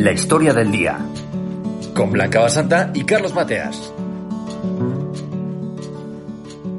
La 0.00 0.12
historia 0.12 0.54
del 0.54 0.72
día. 0.72 0.98
Con 1.94 2.10
Blanca 2.10 2.40
Basanta 2.40 2.90
y 2.94 3.04
Carlos 3.04 3.34
Mateas. 3.34 3.92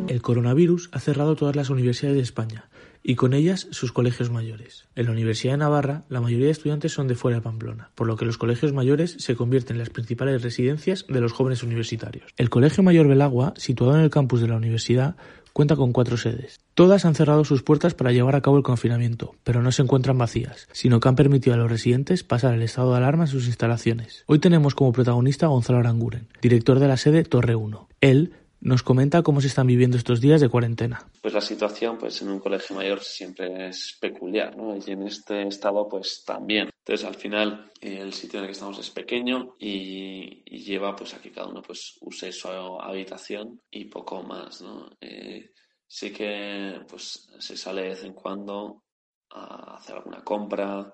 El 0.07 0.23
coronavirus 0.23 0.89
ha 0.91 0.99
cerrado 0.99 1.35
todas 1.35 1.55
las 1.55 1.69
universidades 1.69 2.17
de 2.17 2.23
España 2.23 2.70
y 3.03 3.15
con 3.15 3.33
ellas 3.33 3.67
sus 3.71 3.91
colegios 3.91 4.29
mayores. 4.29 4.85
En 4.95 5.05
la 5.05 5.11
Universidad 5.11 5.53
de 5.53 5.59
Navarra, 5.59 6.03
la 6.09 6.21
mayoría 6.21 6.45
de 6.45 6.51
estudiantes 6.51 6.93
son 6.93 7.07
de 7.07 7.15
fuera 7.15 7.37
de 7.37 7.43
Pamplona, 7.43 7.91
por 7.95 8.07
lo 8.07 8.15
que 8.15 8.25
los 8.25 8.37
colegios 8.37 8.73
mayores 8.73 9.15
se 9.19 9.35
convierten 9.35 9.75
en 9.75 9.79
las 9.79 9.89
principales 9.89 10.41
residencias 10.41 11.05
de 11.07 11.21
los 11.21 11.31
jóvenes 11.31 11.63
universitarios. 11.63 12.31
El 12.37 12.49
Colegio 12.49 12.83
Mayor 12.83 13.07
Belagua, 13.07 13.53
situado 13.57 13.95
en 13.95 14.01
el 14.03 14.09
campus 14.09 14.41
de 14.41 14.47
la 14.47 14.57
universidad, 14.57 15.15
cuenta 15.53 15.75
con 15.75 15.91
cuatro 15.91 16.17
sedes. 16.17 16.59
Todas 16.73 17.05
han 17.05 17.15
cerrado 17.15 17.43
sus 17.43 17.63
puertas 17.63 17.93
para 17.93 18.11
llevar 18.11 18.35
a 18.35 18.41
cabo 18.41 18.57
el 18.57 18.63
confinamiento, 18.63 19.35
pero 19.43 19.61
no 19.61 19.71
se 19.71 19.81
encuentran 19.81 20.17
vacías, 20.17 20.67
sino 20.71 20.99
que 20.99 21.09
han 21.09 21.15
permitido 21.15 21.53
a 21.53 21.57
los 21.57 21.69
residentes 21.69 22.23
pasar 22.23 22.53
el 22.53 22.61
estado 22.61 22.91
de 22.91 22.97
alarma 22.97 23.25
en 23.25 23.29
sus 23.29 23.47
instalaciones. 23.47 24.23
Hoy 24.27 24.39
tenemos 24.39 24.75
como 24.75 24.93
protagonista 24.93 25.47
a 25.47 25.49
Gonzalo 25.49 25.79
Aranguren, 25.79 26.27
director 26.41 26.79
de 26.79 26.87
la 26.87 26.97
sede 26.97 27.23
Torre 27.23 27.55
1. 27.55 27.89
Él 27.99 28.33
nos 28.61 28.83
comenta 28.83 29.23
cómo 29.23 29.41
se 29.41 29.47
están 29.47 29.67
viviendo 29.67 29.97
estos 29.97 30.21
días 30.21 30.39
de 30.39 30.49
cuarentena. 30.49 31.05
Pues 31.21 31.33
la 31.33 31.41
situación 31.41 31.97
pues 31.97 32.21
en 32.21 32.29
un 32.29 32.39
colegio 32.39 32.75
mayor 32.75 33.01
siempre 33.01 33.67
es 33.67 33.97
peculiar, 33.99 34.55
¿no? 34.55 34.77
Y 34.77 34.91
en 34.91 35.03
este 35.03 35.47
estado 35.47 35.89
pues 35.89 36.23
también. 36.25 36.69
Entonces 36.85 37.05
al 37.05 37.15
final 37.15 37.71
el 37.81 38.13
sitio 38.13 38.39
en 38.39 38.45
el 38.45 38.49
que 38.49 38.53
estamos 38.53 38.79
es 38.79 38.89
pequeño 38.91 39.55
y, 39.59 40.43
lleva 40.61 40.95
pues 40.95 41.13
a 41.15 41.19
que 41.19 41.31
cada 41.31 41.47
uno 41.47 41.63
pues 41.63 41.97
use 42.01 42.31
su 42.31 42.47
habitación 42.47 43.59
y 43.71 43.85
poco 43.85 44.21
más, 44.21 44.61
¿no? 44.61 44.91
Eh, 45.01 45.51
sí 45.87 46.13
que 46.13 46.79
pues 46.87 47.29
se 47.39 47.57
sale 47.57 47.81
de 47.81 47.89
vez 47.89 48.03
en 48.03 48.13
cuando 48.13 48.83
a 49.31 49.77
hacer 49.77 49.95
alguna 49.95 50.23
compra, 50.23 50.93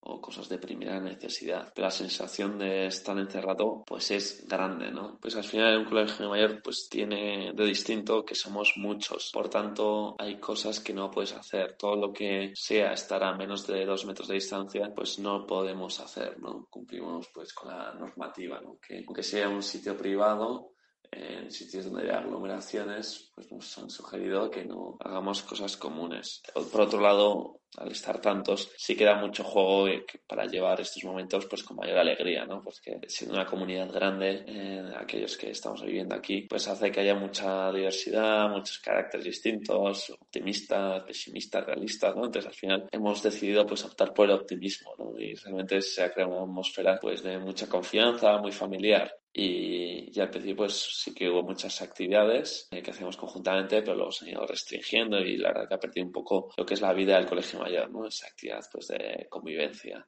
o 0.00 0.20
cosas 0.20 0.48
de 0.48 0.58
primera 0.58 1.00
necesidad. 1.00 1.72
Pero 1.74 1.86
la 1.86 1.90
sensación 1.90 2.58
de 2.58 2.86
estar 2.86 3.18
encerrado 3.18 3.82
pues 3.86 4.10
es 4.10 4.46
grande, 4.46 4.90
¿no? 4.90 5.18
Pues 5.20 5.36
al 5.36 5.44
final 5.44 5.78
un 5.78 5.84
colegio 5.84 6.28
mayor 6.28 6.62
pues 6.62 6.88
tiene 6.88 7.52
de 7.54 7.64
distinto 7.64 8.24
que 8.24 8.34
somos 8.34 8.74
muchos. 8.76 9.30
Por 9.32 9.48
tanto 9.48 10.16
hay 10.18 10.38
cosas 10.38 10.80
que 10.80 10.94
no 10.94 11.10
puedes 11.10 11.32
hacer. 11.32 11.76
Todo 11.76 11.96
lo 11.96 12.12
que 12.12 12.52
sea 12.54 12.92
estar 12.92 13.22
a 13.22 13.36
menos 13.36 13.66
de 13.66 13.84
dos 13.84 14.04
metros 14.06 14.28
de 14.28 14.34
distancia 14.34 14.92
pues 14.94 15.18
no 15.18 15.46
podemos 15.46 16.00
hacer, 16.00 16.38
¿no? 16.40 16.66
Cumplimos 16.70 17.28
pues 17.34 17.52
con 17.52 17.68
la 17.68 17.92
normativa, 17.94 18.60
¿no? 18.60 18.78
Que 18.78 19.04
aunque 19.06 19.22
sea 19.22 19.48
un 19.48 19.62
sitio 19.62 19.96
privado 19.96 20.72
en 21.10 21.50
sitios 21.50 21.86
donde 21.86 22.02
hay 22.02 22.16
aglomeraciones, 22.16 23.30
pues 23.34 23.50
nos 23.50 23.78
han 23.78 23.90
sugerido 23.90 24.50
que 24.50 24.64
no 24.64 24.96
hagamos 25.00 25.42
cosas 25.42 25.76
comunes. 25.76 26.42
Por 26.52 26.82
otro 26.82 27.00
lado, 27.00 27.60
al 27.76 27.92
estar 27.92 28.20
tantos, 28.20 28.70
sí 28.76 28.96
queda 28.96 29.14
mucho 29.14 29.44
juego 29.44 29.86
para 30.26 30.46
llevar 30.46 30.80
estos 30.80 31.04
momentos 31.04 31.46
pues 31.46 31.62
con 31.62 31.76
mayor 31.76 31.98
alegría, 31.98 32.44
¿no? 32.44 32.62
Porque 32.62 32.98
siendo 33.06 33.34
una 33.34 33.46
comunidad 33.46 33.90
grande, 33.92 34.44
eh, 34.46 34.92
aquellos 34.96 35.36
que 35.36 35.50
estamos 35.50 35.82
viviendo 35.82 36.14
aquí, 36.14 36.42
pues 36.42 36.66
hace 36.68 36.90
que 36.90 37.00
haya 37.00 37.14
mucha 37.14 37.70
diversidad, 37.72 38.48
muchos 38.48 38.78
caracteres 38.78 39.26
distintos, 39.26 40.10
optimistas, 40.10 41.02
pesimistas, 41.04 41.66
realistas, 41.66 42.16
¿no? 42.16 42.26
Entonces 42.26 42.48
al 42.48 42.54
final 42.56 42.88
hemos 42.90 43.22
decidido 43.22 43.66
pues 43.66 43.84
optar 43.84 44.12
por 44.12 44.26
el 44.26 44.36
optimismo, 44.36 44.94
¿no? 44.98 45.18
Y 45.18 45.34
realmente 45.34 45.80
se 45.82 46.02
ha 46.02 46.12
creado 46.12 46.32
una 46.32 46.42
atmósfera 46.42 46.98
pues 47.00 47.22
de 47.22 47.38
mucha 47.38 47.68
confianza, 47.68 48.38
muy 48.38 48.52
familiar. 48.52 49.12
Y, 49.32 50.18
al 50.18 50.30
principio 50.30 50.56
pues 50.56 50.74
sí 50.74 51.14
que 51.14 51.28
hubo 51.28 51.44
muchas 51.44 51.80
actividades 51.80 52.66
eh, 52.72 52.82
que 52.82 52.90
hacíamos 52.90 53.16
conjuntamente, 53.16 53.82
pero 53.82 53.94
luego 53.94 54.10
se 54.10 54.24
han 54.24 54.32
ido 54.32 54.44
restringiendo 54.44 55.20
y 55.20 55.36
la 55.36 55.50
verdad 55.50 55.68
que 55.68 55.74
ha 55.74 55.78
perdido 55.78 56.06
un 56.06 56.12
poco 56.12 56.50
lo 56.56 56.66
que 56.66 56.74
es 56.74 56.80
la 56.80 56.92
vida 56.92 57.16
del 57.16 57.26
colegio 57.26 57.57
mayor, 57.58 57.90
¿no? 57.90 58.06
Esa 58.06 58.26
actividad 58.26 58.64
pues 58.72 58.88
de 58.88 59.26
convivencia. 59.28 60.06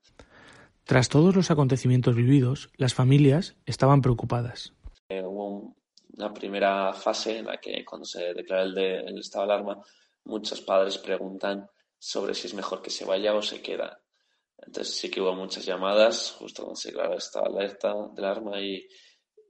Tras 0.85 1.09
todos 1.09 1.37
los 1.37 1.51
acontecimientos 1.51 2.15
vividos, 2.15 2.71
las 2.77 2.95
familias 2.95 3.57
estaban 3.67 4.03
preocupadas. 4.03 4.73
Eh, 5.09 5.23
hubo 5.23 5.77
una 6.17 6.33
primera 6.33 6.93
fase 6.93 7.39
en 7.39 7.47
la 7.47 7.59
que 7.59 7.85
cuando 7.85 8.05
se 8.05 8.35
declara 8.35 8.63
el, 8.63 8.77
el 8.77 9.19
estado 9.19 9.47
de 9.47 9.53
alarma, 9.53 9.83
muchos 10.25 10.61
padres 10.61 10.99
preguntan 10.99 11.69
sobre 11.99 12.35
si 12.35 12.47
es 12.47 12.55
mejor 12.55 12.83
que 12.83 12.91
se 12.91 13.05
vaya 13.05 13.35
o 13.35 13.43
se 13.43 13.61
queda. 13.61 14.01
Entonces 14.59 14.95
sí 14.95 15.11
que 15.11 15.21
hubo 15.21 15.35
muchas 15.35 15.65
llamadas 15.65 16.33
justo 16.39 16.63
cuando 16.63 16.77
se 16.77 16.89
declaró 16.89 17.15
esta 17.17 17.41
alerta 17.41 17.95
del 18.15 18.25
alarma 18.25 18.61
y, 18.61 18.87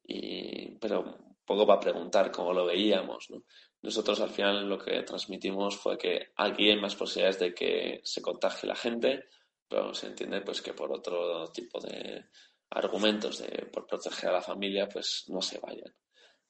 y, 0.07 0.77
pero 0.79 1.01
un 1.01 1.37
poco 1.45 1.67
para 1.67 1.81
preguntar 1.81 2.31
cómo 2.31 2.53
lo 2.53 2.67
veíamos. 2.67 3.29
¿no? 3.31 3.43
Nosotros 3.83 4.21
al 4.21 4.31
final 4.31 4.69
lo 4.69 4.79
que 4.79 5.03
transmitimos 5.03 5.77
fue 5.77 5.97
que 5.97 6.33
aquí 6.37 6.71
hay 6.71 6.79
más 6.79 6.97
posibilidades 6.97 7.39
de 7.39 7.55
que 7.55 8.01
se 8.05 8.21
contagie 8.21 8.69
la 8.69 8.77
gente, 8.77 9.25
pero 9.69 9.95
se 9.95 10.09
entiende 10.09 10.43
pues 10.43 10.61
que 10.61 10.75
por 10.75 10.93
otro 10.93 11.51
tipo 11.51 11.81
de 11.81 12.27
argumentos 12.71 13.39
de 13.39 13.67
por 13.67 13.87
proteger 13.87 14.31
a 14.31 14.35
la 14.35 14.43
familia 14.43 14.89
pues 14.89 15.25
no 15.29 15.41
se 15.41 15.59
vayan. 15.59 15.95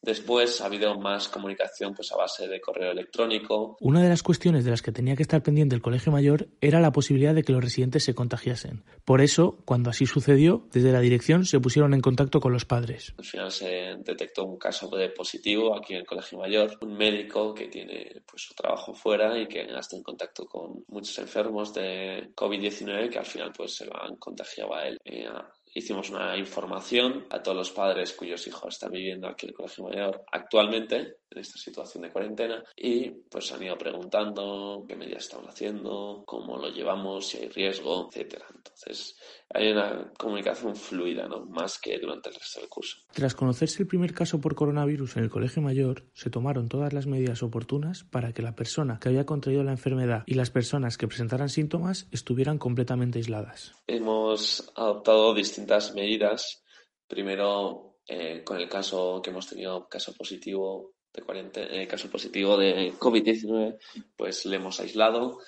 Después 0.03 0.61
ha 0.61 0.67
habido 0.67 0.99
más 0.99 1.29
comunicación 1.29 1.95
pues 1.95 2.11
a 2.13 2.17
base 2.17 2.49
de 2.49 2.61
correo 2.61 2.93
electrónico. 2.93 3.77
Una 3.81 4.03
de 4.03 4.09
las 4.09 4.23
cuestiones 4.23 4.65
de 4.65 4.71
las 4.71 4.81
que 4.81 4.93
tenía 4.93 5.15
que 5.15 5.23
estar 5.23 5.43
pendiente 5.43 5.75
el 5.75 5.83
colegio 5.83 6.11
mayor 6.11 6.49
era 6.61 6.81
la 6.81 6.93
posibilidad 6.93 7.35
de 7.35 7.43
que 7.43 7.53
los 7.53 7.63
residentes 7.63 8.05
se 8.05 8.15
contagiasen. 8.15 8.83
Por 9.05 9.21
eso, 9.21 9.59
cuando 9.65 9.91
así 9.91 10.07
sucedió, 10.07 10.67
desde 10.73 10.93
la 10.93 11.01
dirección 11.01 11.45
se 11.45 11.61
pusieron 11.61 11.93
en 11.93 12.01
contacto 12.01 12.41
con 12.41 12.53
los 12.53 12.65
padres. 12.65 13.15
Al 13.19 13.25
final 13.25 13.51
se 13.53 13.97
detectó 13.99 14.45
un 14.47 14.59
caso 14.59 14.89
de 14.89 15.11
positivo 15.11 15.77
aquí 15.77 15.93
en 15.93 16.01
el 16.01 16.07
colegio 16.07 16.39
mayor, 16.39 16.79
un 16.81 16.97
médico 16.97 17.55
que 17.55 17.69
tiene 17.69 18.23
pues 18.27 18.43
su 18.43 18.55
trabajo 18.55 18.95
fuera 18.95 19.39
y 19.39 19.47
que 19.47 19.61
ha 19.61 19.81
estado 19.81 19.99
en 19.99 20.05
contacto 20.05 20.47
con 20.47 20.85
muchos 20.89 21.19
enfermos 21.19 21.75
de 21.75 22.31
COVID-19 22.35 23.11
que 23.11 23.19
al 23.19 23.27
final 23.27 23.53
pues 23.55 23.75
se 23.75 23.85
lo 23.85 24.03
han 24.03 24.17
contagiado 24.17 24.75
a 24.75 24.87
él. 24.87 24.99
Eh, 25.05 25.29
hicimos 25.75 26.11
una 26.11 26.37
información 26.37 27.27
a 27.31 27.43
todos 27.43 27.57
los 27.57 27.71
padres 27.71 28.13
cuyos 28.13 28.47
hijos 28.47 28.75
están 28.75 28.93
viviendo 28.93 29.29
aquí 29.29 29.47
en 29.47 29.51
el 29.51 29.57
Colegio 29.57 29.85
Mayor 29.85 30.25
actualmente 30.33 31.20
en 31.31 31.39
esta 31.39 31.59
situación 31.59 32.03
de 32.03 32.11
cuarentena 32.11 32.65
y 32.77 33.11
pues 33.11 33.53
han 33.53 33.63
ido 33.63 33.79
preguntando 33.79 34.85
qué 34.87 34.97
medidas 34.97 35.25
estamos 35.25 35.49
haciendo, 35.49 36.25
cómo 36.27 36.57
lo 36.59 36.69
llevamos, 36.69 37.29
si 37.29 37.39
hay 37.39 37.49
riesgo, 37.49 38.09
etcétera. 38.09 38.47
Entonces 38.55 39.17
hay 39.49 39.71
una 39.71 40.13
comunicación 40.19 40.75
fluida, 40.75 41.29
¿no? 41.29 41.47
Más 41.47 41.79
que 41.79 41.99
durante 41.99 42.31
el 42.31 42.35
resto 42.35 42.61
del 42.61 42.69
curso. 42.69 42.99
Tras 43.13 43.35
conocerse 43.35 43.83
el 43.83 43.89
primer 43.89 44.13
caso 44.13 44.41
por 44.41 44.55
coronavirus 44.55 45.17
en 45.17 45.25
el 45.25 45.31
Colegio 45.31 45.63
Mayor, 45.63 46.05
se 46.15 46.31
tomaron 46.31 46.69
todas 46.69 46.93
las 46.93 47.07
medidas 47.07 47.43
oportunas 47.43 48.05
para 48.05 48.33
que 48.33 48.43
la 48.43 48.55
persona 48.55 48.99
que 49.01 49.09
había 49.09 49.27
contraído 49.27 49.63
la 49.63 49.73
enfermedad 49.73 50.25
y 50.27 50.35
las 50.35 50.51
personas 50.51 50.99
que 50.99 51.09
presentaran 51.09 51.49
síntomas 51.49 52.09
estuvieran 52.11 52.59
completamente 52.59 53.19
aisladas. 53.19 53.73
Hemos 53.87 54.73
adoptado 54.75 55.35
distintas 55.35 55.95
medidas. 55.95 56.63
Primero, 57.07 57.97
eh, 58.07 58.43
con 58.45 58.57
el 58.57 58.69
caso 58.69 59.21
que 59.23 59.31
hemos 59.31 59.49
tenido, 59.49 59.89
caso 59.89 60.15
positivo 60.17 60.95
de 61.13 61.23
cuarentena, 61.23 61.87
caso 61.87 62.11
positivo 62.11 62.57
de 62.57 62.93
COVID-19, 62.95 63.79
pues 64.17 64.47
le 64.47 64.57
hemos 64.57 64.81
aislado. 64.81 65.39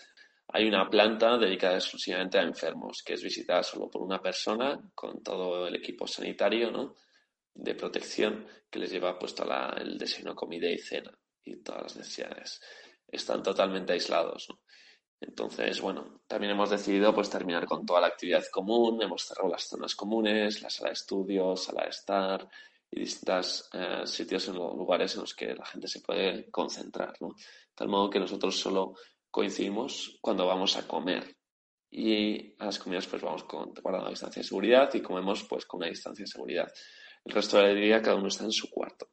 Hay 0.49 0.67
una 0.67 0.89
planta 0.91 1.39
dedicada 1.39 1.77
exclusivamente 1.77 2.39
a 2.39 2.43
enfermos, 2.43 3.03
que 3.05 3.15
es 3.15 3.23
visitada 3.23 3.63
solo 3.63 3.89
por 3.89 4.03
una 4.03 4.21
persona 4.21 4.79
con 4.95 5.23
todo 5.23 5.67
el 5.67 5.77
equipo 5.77 6.07
sanitario 6.07 6.71
¿no? 6.71 6.97
de 7.55 7.75
protección 7.75 8.47
que 8.71 8.79
les 8.79 8.91
lleva 8.91 9.19
puesto 9.19 9.45
la, 9.45 9.75
el 9.79 9.97
desayuno, 9.97 10.35
comida 10.35 10.69
y 10.69 10.79
cena 10.79 11.17
y 11.45 11.57
todas 11.63 11.83
las 11.83 11.97
necesidades. 11.97 12.61
Están 13.09 13.43
totalmente 13.43 13.93
aislados. 13.93 14.49
Entonces, 15.21 15.81
bueno, 15.81 16.23
también 16.27 16.53
hemos 16.53 16.71
decidido 16.71 17.15
pues 17.15 17.31
terminar 17.31 17.67
con 17.67 17.87
toda 17.87 18.01
la 18.01 18.09
actividad 18.09 18.43
común, 18.51 19.01
hemos 19.03 19.23
cerrado 19.23 19.51
las 19.51 19.69
zonas 19.69 19.95
comunes, 19.95 20.61
la 20.63 20.71
sala 20.71 20.89
de 20.89 20.95
estudios, 20.95 21.65
sala 21.65 21.85
de 21.85 21.91
estar, 21.91 22.49
y 22.93 23.01
distintos 23.01 23.71
eh, 23.73 24.03
sitios 24.05 24.49
los 24.49 24.77
lugares 24.77 25.15
en 25.15 25.23
los 25.23 25.35
que 25.35 25.55
la 25.55 25.65
gente 25.65 25.89
se 25.89 26.01
puede 26.01 26.51
concentrar, 26.51 27.15
¿no? 27.21 27.29
De 27.29 27.75
tal 27.75 27.89
modo 27.89 28.11
que 28.11 28.21
nosotros 28.21 28.59
solo 28.59 28.95
coincidimos 29.31 30.19
cuando 30.21 30.47
vamos 30.47 30.77
a 30.77 30.87
comer 30.87 31.37
y 31.91 32.55
a 32.59 32.67
las 32.67 32.79
comidas 32.79 33.07
pues 33.07 33.23
vamos 33.23 33.45
con, 33.45 33.73
guardando 33.83 34.11
distancia 34.11 34.41
de 34.41 34.49
seguridad 34.49 34.93
y 34.95 35.01
comemos 35.01 35.45
pues 35.45 35.65
con 35.65 35.79
una 35.79 35.89
distancia 35.89 36.23
de 36.23 36.31
seguridad. 36.31 36.73
El 37.25 37.33
resto 37.33 37.57
de 37.57 37.63
la 37.63 37.75
día 37.75 38.03
cada 38.03 38.17
uno 38.17 38.29
está 38.29 38.45
en 38.45 38.53
su 38.53 38.69
cuarto. 38.71 39.09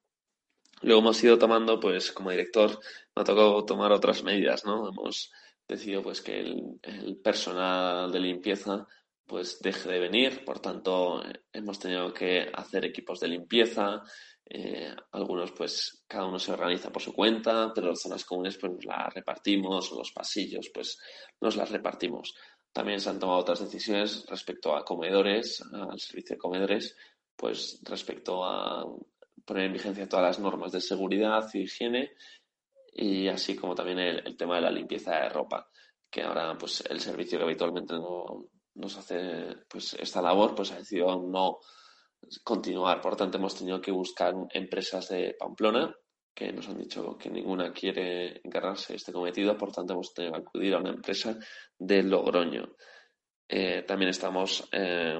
Luego 0.81 1.01
hemos 1.01 1.23
ido 1.23 1.37
tomando, 1.37 1.79
pues 1.79 2.11
como 2.11 2.31
director, 2.31 2.79
me 3.15 3.21
ha 3.21 3.25
tocado 3.25 3.65
tomar 3.65 3.91
otras 3.91 4.23
medidas, 4.23 4.63
¿no? 4.65 4.87
Hemos 4.87 5.31
decidido 5.67 6.01
pues 6.01 6.21
que 6.21 6.39
el, 6.39 7.19
personal 7.23 8.11
de 8.11 8.19
limpieza 8.19 8.87
pues 9.29 9.59
deje 9.61 9.87
de 9.87 9.99
venir, 9.99 10.43
por 10.43 10.59
tanto 10.59 11.21
hemos 11.53 11.77
tenido 11.77 12.11
que 12.11 12.49
hacer 12.51 12.83
equipos 12.83 13.19
de 13.19 13.27
limpieza, 13.27 14.01
eh, 14.51 14.91
algunos 15.11 15.51
pues 15.51 16.03
cada 16.07 16.25
uno 16.25 16.39
se 16.39 16.51
organiza 16.51 16.91
por 16.91 17.03
su 17.03 17.13
cuenta, 17.13 17.71
pero 17.73 17.89
las 17.89 18.01
zonas 18.01 18.25
comunes 18.25 18.57
pues 18.57 18.73
nos 18.73 18.85
las 18.85 19.13
repartimos, 19.13 19.91
los 19.91 20.11
pasillos 20.11 20.71
pues 20.73 20.97
nos 21.39 21.55
las 21.55 21.69
repartimos. 21.69 22.33
También 22.73 22.99
se 22.99 23.11
han 23.11 23.19
tomado 23.19 23.39
otras 23.39 23.59
decisiones 23.59 24.25
respecto 24.27 24.75
a 24.75 24.83
comedores, 24.83 25.61
al 25.71 25.99
servicio 25.99 26.35
de 26.35 26.39
comedores, 26.39 26.97
pues 27.35 27.79
respecto 27.83 28.43
a 28.43 28.83
poner 29.45 29.65
en 29.65 29.73
vigencia 29.73 30.09
todas 30.09 30.25
las 30.25 30.39
normas 30.39 30.71
de 30.71 30.81
seguridad 30.81 31.47
y 31.53 31.59
higiene. 31.59 32.13
Y 32.91 33.27
así 33.27 33.55
como 33.55 33.75
también 33.75 33.99
el, 33.99 34.35
tema 34.35 34.55
de 34.55 34.61
la 34.61 34.71
limpieza 34.71 35.11
de 35.19 35.29
ropa, 35.29 35.69
que 36.09 36.23
ahora 36.23 36.57
pues 36.57 36.83
el 36.89 36.99
servicio 36.99 37.37
que 37.37 37.45
habitualmente 37.45 37.93
no, 37.93 38.49
nos 38.79 38.97
hace 38.97 39.55
pues 39.67 39.93
esta 39.93 40.21
labor 40.21 40.55
pues 40.55 40.71
ha 40.71 40.77
decidido 40.77 41.21
no 41.21 41.59
continuar. 42.43 43.01
Por 43.01 43.15
tanto, 43.15 43.37
hemos 43.37 43.55
tenido 43.55 43.79
que 43.79 43.91
buscar 43.91 44.33
empresas 44.51 45.09
de 45.09 45.35
Pamplona 45.37 45.93
que 46.33 46.53
nos 46.53 46.69
han 46.69 46.77
dicho 46.77 47.17
que 47.17 47.29
ninguna 47.29 47.73
quiere 47.73 48.39
encargarse 48.43 48.95
este 48.95 49.11
cometido, 49.11 49.57
por 49.57 49.73
tanto 49.73 49.93
hemos 49.93 50.13
tenido 50.13 50.33
que 50.33 50.39
acudir 50.39 50.73
a 50.73 50.77
una 50.77 50.91
empresa 50.91 51.37
de 51.77 52.03
Logroño. 52.03 52.75
Eh, 53.47 53.83
también 53.85 54.09
estamos 54.09 54.67
eh, 54.71 55.19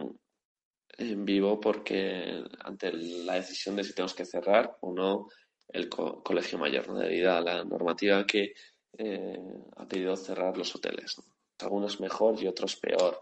en 0.97 1.25
vivo 1.25 1.59
porque 1.59 2.43
ante 2.59 2.93
la 2.93 3.35
decisión 3.35 3.75
de 3.75 3.83
si 3.83 3.93
tenemos 3.93 4.13
que 4.13 4.25
cerrar 4.25 4.77
o 4.81 4.93
no 4.93 5.27
el 5.67 5.89
colegio 5.89 6.57
mayor, 6.57 6.87
¿no? 6.87 6.97
debido 6.99 7.33
a 7.33 7.41
la 7.41 7.63
normativa 7.63 8.25
que 8.25 8.53
eh, 8.97 9.39
ha 9.75 9.87
pedido 9.87 10.15
cerrar 10.15 10.57
los 10.57 10.73
hoteles. 10.75 11.15
Algunos 11.59 11.99
mejor 11.99 12.41
y 12.41 12.47
otros 12.47 12.77
peor. 12.77 13.21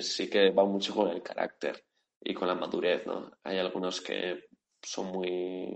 Sí 0.00 0.28
que 0.28 0.50
va 0.50 0.64
mucho 0.64 0.94
con 0.94 1.08
el 1.08 1.22
carácter 1.22 1.84
y 2.20 2.34
con 2.34 2.48
la 2.48 2.54
madurez, 2.54 3.06
¿no? 3.06 3.32
Hay 3.42 3.58
algunos 3.58 4.00
que 4.00 4.44
son 4.82 5.06
muy 5.06 5.74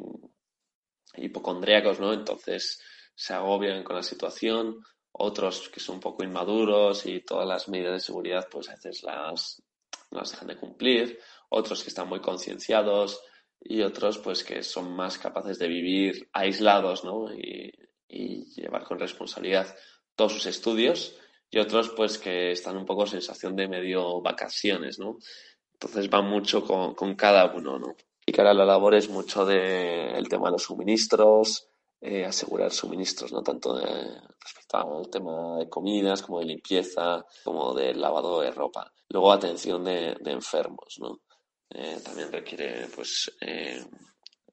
hipocondríacos, 1.14 2.00
¿no? 2.00 2.12
Entonces 2.12 2.80
se 3.14 3.34
agobian 3.34 3.82
con 3.82 3.96
la 3.96 4.02
situación, 4.02 4.80
otros 5.12 5.68
que 5.70 5.80
son 5.80 5.96
un 5.96 6.00
poco 6.00 6.24
inmaduros 6.24 7.06
y 7.06 7.20
todas 7.20 7.46
las 7.46 7.68
medidas 7.68 7.94
de 7.94 8.00
seguridad 8.00 8.48
pues 8.50 8.68
a 8.68 8.72
veces 8.74 9.02
las, 9.02 9.62
las 10.10 10.30
dejan 10.30 10.48
de 10.48 10.56
cumplir, 10.56 11.18
otros 11.48 11.82
que 11.82 11.88
están 11.88 12.08
muy 12.08 12.20
concienciados 12.20 13.20
y 13.60 13.82
otros 13.82 14.18
pues 14.18 14.44
que 14.44 14.62
son 14.62 14.94
más 14.94 15.18
capaces 15.18 15.58
de 15.58 15.68
vivir 15.68 16.28
aislados, 16.32 17.04
¿no? 17.04 17.32
Y, 17.32 17.72
y 18.08 18.44
llevar 18.54 18.84
con 18.84 18.98
responsabilidad 18.98 19.74
todos 20.14 20.32
sus 20.34 20.46
estudios 20.46 21.18
y 21.50 21.58
otros 21.58 21.90
pues 21.90 22.18
que 22.18 22.52
están 22.52 22.76
un 22.76 22.86
poco 22.86 23.06
sensación 23.06 23.56
de 23.56 23.68
medio 23.68 24.20
vacaciones, 24.20 24.98
¿no? 24.98 25.18
Entonces 25.72 26.08
va 26.08 26.22
mucho 26.22 26.64
con, 26.64 26.94
con 26.94 27.14
cada 27.14 27.52
uno, 27.54 27.78
¿no? 27.78 27.96
Y 28.24 28.32
que 28.32 28.40
ahora 28.40 28.54
la 28.54 28.64
labor 28.64 28.94
es 28.94 29.08
mucho 29.08 29.44
del 29.44 30.16
el 30.16 30.28
tema 30.28 30.46
de 30.46 30.52
los 30.52 30.64
suministros, 30.64 31.68
eh, 32.00 32.24
asegurar 32.24 32.72
suministros, 32.72 33.32
no 33.32 33.42
tanto 33.42 33.74
de, 33.76 33.84
respecto 34.40 34.98
al 34.98 35.08
tema 35.08 35.58
de 35.58 35.68
comidas, 35.68 36.22
como 36.22 36.40
de 36.40 36.46
limpieza, 36.46 37.24
como 37.44 37.74
de 37.74 37.94
lavado 37.94 38.40
de 38.40 38.50
ropa. 38.50 38.92
Luego 39.08 39.32
atención 39.32 39.84
de, 39.84 40.16
de 40.20 40.32
enfermos, 40.32 40.96
¿no? 40.98 41.20
Eh, 41.70 41.98
también 42.04 42.30
requiere 42.30 42.88
pues 42.94 43.32
eh, 43.40 43.84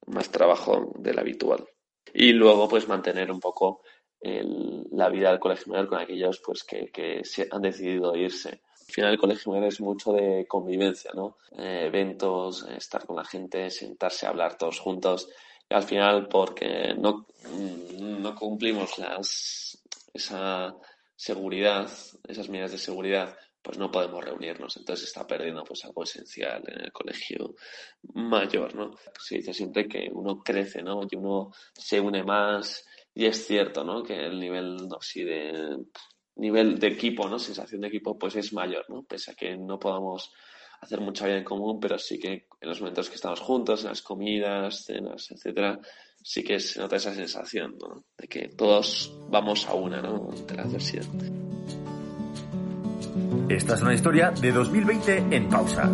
más 0.07 0.29
trabajo 0.29 0.93
del 0.95 1.19
habitual. 1.19 1.67
Y 2.13 2.33
luego 2.33 2.67
pues 2.67 2.87
mantener 2.87 3.31
un 3.31 3.39
poco 3.39 3.81
el, 4.23 4.87
la 4.91 5.09
vida 5.09 5.29
del 5.29 5.39
colegio 5.39 5.71
mayor 5.71 5.87
con 5.87 5.99
aquellos 5.99 6.41
pues 6.43 6.63
que, 6.63 6.87
que 6.87 7.21
han 7.51 7.61
decidido 7.61 8.15
irse 8.15 8.61
al 8.87 8.93
final 8.93 9.11
el 9.13 9.19
colegio 9.19 9.55
es 9.65 9.81
mucho 9.81 10.11
de 10.11 10.45
convivencia, 10.47 11.11
¿no? 11.15 11.37
Eh, 11.57 11.85
eventos, 11.87 12.63
estar 12.63 13.05
con 13.05 13.15
la 13.15 13.25
gente, 13.25 13.69
sentarse 13.69 14.25
a 14.25 14.29
hablar 14.29 14.57
todos 14.57 14.79
juntos. 14.79 15.29
Y 15.69 15.73
al 15.73 15.83
final, 15.83 16.27
porque 16.27 16.93
no, 16.97 17.25
no 17.99 18.35
cumplimos 18.35 18.97
las, 18.99 19.81
esa 20.13 20.75
seguridad, 21.15 21.89
esas 22.27 22.49
medidas 22.49 22.73
de 22.73 22.77
seguridad, 22.77 23.35
pues 23.61 23.77
no 23.77 23.89
podemos 23.89 24.23
reunirnos. 24.23 24.75
Entonces 24.77 25.07
está 25.07 25.25
perdiendo 25.25 25.63
pues 25.63 25.85
algo 25.85 26.03
esencial 26.03 26.63
en 26.67 26.81
el 26.81 26.91
colegio 26.91 27.55
mayor, 28.13 28.75
¿no? 28.75 28.91
Se 29.17 29.37
dice 29.37 29.53
siempre 29.53 29.87
que 29.87 30.09
uno 30.11 30.43
crece, 30.43 30.83
¿no? 30.83 31.01
Y 31.09 31.15
uno 31.15 31.51
se 31.73 31.99
une 31.99 32.23
más. 32.23 32.85
Y 33.15 33.25
es 33.25 33.45
cierto, 33.45 33.83
¿no? 33.83 34.03
Que 34.03 34.25
el 34.25 34.39
nivel, 34.39 34.77
no, 34.87 34.99
sí, 35.01 35.23
de 35.23 35.77
nivel 36.35 36.79
de 36.79 36.87
equipo, 36.87 37.27
¿no? 37.29 37.37
Sensación 37.37 37.81
de 37.81 37.87
equipo, 37.87 38.17
pues 38.17 38.35
es 38.35 38.53
mayor, 38.53 38.85
¿no? 38.89 39.03
Pese 39.03 39.31
a 39.31 39.35
que 39.35 39.55
no 39.55 39.79
podamos 39.79 40.33
hacer 40.81 40.99
mucha 40.99 41.25
vida 41.25 41.37
en 41.37 41.43
común, 41.43 41.79
pero 41.79 41.97
sí 41.97 42.19
que 42.19 42.47
en 42.59 42.69
los 42.69 42.79
momentos 42.81 43.09
que 43.09 43.15
estamos 43.15 43.39
juntos, 43.39 43.83
en 43.83 43.89
las 43.89 44.01
comidas, 44.01 44.83
cenas, 44.85 45.31
etcétera, 45.31 45.79
sí 46.21 46.43
que 46.43 46.59
se 46.59 46.79
nota 46.79 46.95
esa 46.95 47.13
sensación, 47.13 47.77
¿no? 47.79 48.03
De 48.17 48.27
que 48.27 48.49
todos 48.49 49.15
vamos 49.29 49.67
a 49.67 49.73
una, 49.73 50.01
¿no? 50.01 50.29
De 50.47 50.55
la 50.55 50.63
adversidad. 50.63 51.05
Esta 53.49 53.75
es 53.75 53.81
una 53.81 53.93
historia 53.93 54.31
de 54.31 54.51
2020 54.51 55.17
en 55.31 55.49
pausa. 55.49 55.93